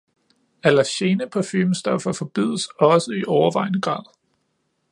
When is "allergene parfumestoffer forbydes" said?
0.63-2.67